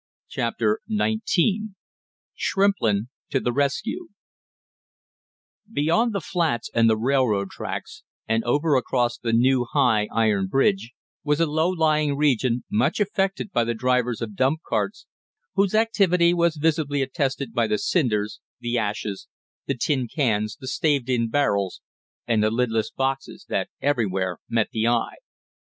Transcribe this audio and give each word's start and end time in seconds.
CHAPTER 0.29 0.79
NINETEEN 0.87 1.75
SHRIMPLIN 2.33 3.09
TO 3.29 3.39
THE 3.39 3.51
RESCUE 3.51 4.07
Beyond 5.71 6.15
the 6.15 6.21
flats 6.21 6.71
and 6.73 6.89
the 6.89 6.97
railroad 6.97 7.51
tracks 7.51 8.01
and 8.27 8.43
over 8.43 8.75
across 8.77 9.19
the 9.19 9.31
new 9.31 9.67
high, 9.73 10.07
iron 10.11 10.47
bridge, 10.47 10.93
was 11.23 11.39
a 11.39 11.45
low 11.45 11.69
lying 11.69 12.17
region 12.17 12.63
much 12.71 12.99
affected 12.99 13.51
by 13.51 13.63
the 13.63 13.75
drivers 13.75 14.21
of 14.23 14.35
dump 14.35 14.61
carts, 14.67 15.05
whose 15.53 15.75
activity 15.75 16.33
was 16.33 16.55
visibly 16.57 17.03
attested 17.03 17.53
by 17.53 17.67
the 17.67 17.77
cinders, 17.77 18.39
the 18.59 18.79
ashes, 18.79 19.27
the 19.67 19.77
tin 19.77 20.07
cans, 20.07 20.55
the 20.59 20.67
staved 20.67 21.11
in 21.11 21.29
barrels 21.29 21.79
and 22.25 22.41
the 22.43 22.49
lidless 22.49 22.89
boxes 22.89 23.45
that 23.49 23.69
everywhere 23.79 24.39
met 24.49 24.69
the 24.71 24.87
eye. 24.87 25.17